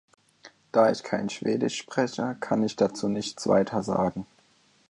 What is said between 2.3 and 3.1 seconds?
kann ich dazu